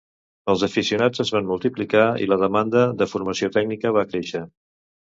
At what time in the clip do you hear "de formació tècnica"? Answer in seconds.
3.03-3.95